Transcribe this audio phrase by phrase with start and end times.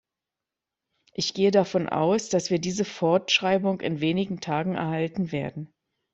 [1.13, 5.71] Ich gehe davon aus, dass wir diese Fortschreibung in wenigen Tagen erhalten werden.